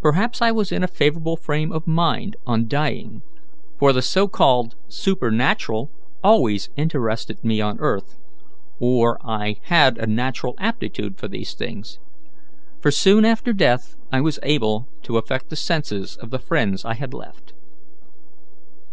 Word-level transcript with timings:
Perhaps 0.00 0.40
I 0.40 0.52
was 0.52 0.70
in 0.70 0.84
a 0.84 0.86
favourable 0.86 1.36
frame 1.36 1.72
of 1.72 1.88
mind 1.88 2.36
on 2.46 2.68
dying, 2.68 3.20
for 3.80 3.92
the 3.92 4.00
so 4.00 4.28
called 4.28 4.76
supernatural 4.86 5.90
always 6.22 6.70
interested 6.76 7.42
me 7.42 7.60
on 7.60 7.76
earth, 7.80 8.16
or 8.78 9.18
I 9.28 9.56
had 9.62 9.98
a 9.98 10.06
natural 10.06 10.54
aptitude 10.60 11.18
for 11.18 11.26
these 11.26 11.54
things; 11.54 11.98
for 12.80 12.92
soon 12.92 13.24
after 13.24 13.52
death 13.52 13.96
I 14.12 14.20
was 14.20 14.38
able 14.44 14.86
to 15.02 15.18
affect 15.18 15.48
the 15.50 15.56
senses 15.56 16.16
of 16.18 16.30
the 16.30 16.38
friends 16.38 16.84
I 16.84 16.94
had 16.94 17.12
left." 17.12 17.52